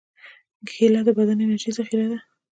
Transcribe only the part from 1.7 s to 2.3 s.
ذخیره ده.